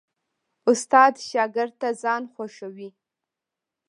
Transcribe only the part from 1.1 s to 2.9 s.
شاګرد ته ځان خوښوي.